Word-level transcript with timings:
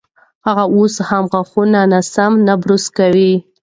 هغه 0.45 0.63
اوس 0.75 0.95
هم 1.09 1.23
غاښونه 1.31 1.79
ناسم 1.91 2.31
نه 2.47 2.53
برس 2.61 2.85
کوي. 2.97 3.33